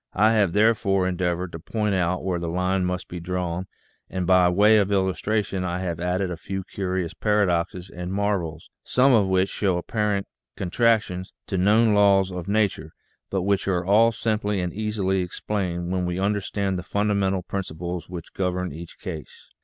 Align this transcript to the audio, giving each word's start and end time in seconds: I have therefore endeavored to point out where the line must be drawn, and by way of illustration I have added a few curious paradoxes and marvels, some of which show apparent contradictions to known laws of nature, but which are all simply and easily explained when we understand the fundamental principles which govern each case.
I 0.15 0.33
have 0.33 0.53
therefore 0.53 1.07
endeavored 1.07 1.51
to 1.51 1.59
point 1.59 1.93
out 1.93 2.23
where 2.25 2.39
the 2.39 2.47
line 2.49 2.85
must 2.85 3.07
be 3.07 3.19
drawn, 3.19 3.67
and 4.09 4.25
by 4.25 4.49
way 4.49 4.79
of 4.79 4.91
illustration 4.91 5.63
I 5.63 5.77
have 5.81 5.99
added 5.99 6.31
a 6.31 6.37
few 6.37 6.63
curious 6.63 7.13
paradoxes 7.13 7.87
and 7.87 8.11
marvels, 8.11 8.71
some 8.83 9.13
of 9.13 9.27
which 9.27 9.49
show 9.49 9.77
apparent 9.77 10.27
contradictions 10.57 11.33
to 11.45 11.55
known 11.59 11.93
laws 11.93 12.31
of 12.31 12.47
nature, 12.47 12.93
but 13.29 13.43
which 13.43 13.67
are 13.67 13.85
all 13.85 14.11
simply 14.11 14.59
and 14.59 14.73
easily 14.73 15.21
explained 15.21 15.91
when 15.91 16.07
we 16.07 16.17
understand 16.17 16.79
the 16.79 16.81
fundamental 16.81 17.43
principles 17.43 18.09
which 18.09 18.33
govern 18.33 18.71
each 18.71 18.97
case. 18.99 19.49